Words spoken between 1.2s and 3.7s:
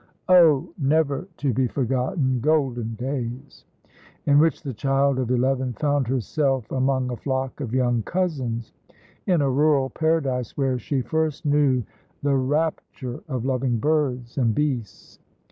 to be forgotten golden days,